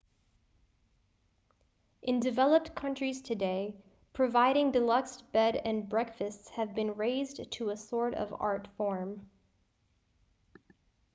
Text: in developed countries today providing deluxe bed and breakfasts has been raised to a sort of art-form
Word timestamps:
in 2.01 2.19
developed 2.19 2.73
countries 2.73 3.21
today 3.21 3.75
providing 4.13 4.71
deluxe 4.71 5.21
bed 5.21 5.57
and 5.57 5.87
breakfasts 5.89 6.49
has 6.49 6.73
been 6.73 6.95
raised 6.95 7.51
to 7.51 7.69
a 7.69 7.77
sort 7.77 8.15
of 8.15 8.33
art-form 8.39 9.29